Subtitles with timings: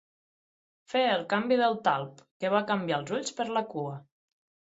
[0.93, 3.95] Fer el canvi del talp, que va canviar els ulls per la cua.